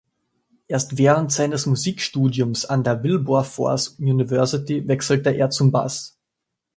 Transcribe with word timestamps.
Erst 0.67 0.97
während 0.97 1.31
seines 1.31 1.67
Musikstudiums 1.67 2.65
an 2.65 2.83
der 2.83 3.03
Wilberforce 3.03 3.97
University 3.99 4.87
wechselte 4.87 5.29
er 5.29 5.51
zum 5.51 5.71
Bass. 5.71 6.17